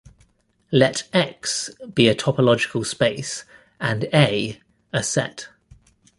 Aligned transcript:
Let 0.71 1.03
"X" 1.13 1.69
be 1.93 2.07
a 2.07 2.15
topological 2.15 2.83
space, 2.87 3.43
and 3.79 4.05
"A" 4.11 4.59
a 4.91 5.03
set. 5.03 5.49